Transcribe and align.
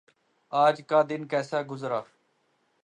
آج 0.53 0.81
کا 0.89 0.99
دن 1.09 1.21
کیسے 1.27 1.59
گزرا؟ 1.71 2.01